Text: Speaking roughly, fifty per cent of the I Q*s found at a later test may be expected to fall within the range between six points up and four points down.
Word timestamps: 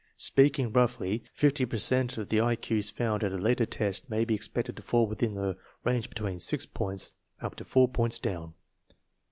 Speaking 0.17 0.73
roughly, 0.73 1.21
fifty 1.31 1.63
per 1.63 1.77
cent 1.77 2.17
of 2.17 2.29
the 2.29 2.41
I 2.41 2.55
Q*s 2.55 2.89
found 2.89 3.23
at 3.23 3.31
a 3.31 3.37
later 3.37 3.67
test 3.67 4.09
may 4.09 4.25
be 4.25 4.33
expected 4.33 4.75
to 4.77 4.81
fall 4.81 5.05
within 5.05 5.35
the 5.35 5.55
range 5.83 6.09
between 6.09 6.39
six 6.39 6.65
points 6.65 7.11
up 7.39 7.55
and 7.59 7.67
four 7.67 7.87
points 7.87 8.17
down. 8.17 8.55